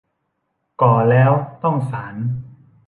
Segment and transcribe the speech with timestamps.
[0.81, 1.31] ก่อแล้ว
[1.63, 2.15] ต้องสาน